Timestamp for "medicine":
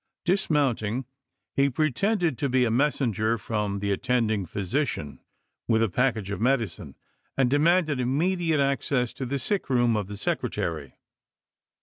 6.41-6.95